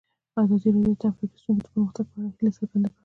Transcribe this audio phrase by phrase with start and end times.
[0.41, 2.99] ازادي راډیو د ټرافیکي ستونزې د پرمختګ په اړه هیله څرګنده کړې.